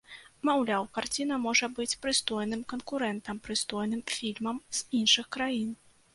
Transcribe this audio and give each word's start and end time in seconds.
Маўляў, 0.47 0.85
карціна 0.97 1.37
можа 1.43 1.69
быць 1.79 1.97
прыстойным 2.05 2.65
канкурэнтам 2.73 3.43
прыстойным 3.49 4.01
фільмам 4.15 4.57
з 4.81 4.85
іншых 5.03 5.25
краін. 5.39 5.71